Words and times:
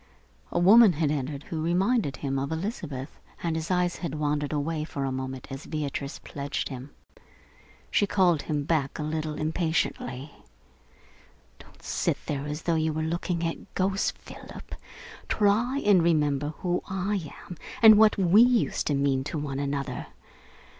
A 0.51 0.57
woman 0.57 0.93
had 0.93 1.11
entered 1.11 1.43
who 1.43 1.61
reminded 1.61 2.17
him 2.17 2.39
of 2.39 2.51
Elizabeth, 2.51 3.19
and 3.43 3.55
his 3.55 3.69
eyes 3.69 3.97
had 3.97 4.15
wandered 4.15 4.51
away 4.51 4.83
for 4.83 5.05
a 5.05 5.11
moment 5.11 5.45
as 5.51 5.67
Beatrice 5.67 6.17
pledged 6.17 6.69
him. 6.69 6.89
She 7.91 8.07
called 8.07 8.41
him 8.41 8.63
back 8.63 8.97
a 8.97 9.03
little 9.03 9.35
impatiently. 9.35 10.31
"Don't 11.59 11.83
sit 11.83 12.17
there 12.25 12.47
as 12.47 12.63
though 12.63 12.73
you 12.73 12.91
were 12.91 13.03
looking 13.03 13.45
at 13.45 13.71
ghosts, 13.75 14.09
Philip! 14.09 14.73
Try 15.29 15.77
and 15.85 16.01
remember 16.01 16.55
who 16.61 16.81
I 16.89 17.31
am 17.47 17.55
and 17.83 17.95
what 17.95 18.17
we 18.17 18.41
used 18.41 18.87
to 18.87 18.95
mean 18.95 19.23
to 19.25 19.37
one 19.37 19.59
another. 19.59 20.07